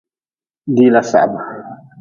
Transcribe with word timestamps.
Diila 0.75 1.01
sahbe. 1.03 1.39